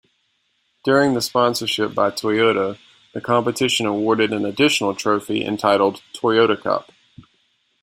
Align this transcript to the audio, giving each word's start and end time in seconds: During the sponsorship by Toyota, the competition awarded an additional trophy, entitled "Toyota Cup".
During 0.83 1.13
the 1.13 1.21
sponsorship 1.21 1.93
by 1.93 2.09
Toyota, 2.09 2.79
the 3.13 3.21
competition 3.21 3.85
awarded 3.85 4.33
an 4.33 4.45
additional 4.45 4.95
trophy, 4.95 5.45
entitled 5.45 6.01
"Toyota 6.15 6.59
Cup". 6.59 6.89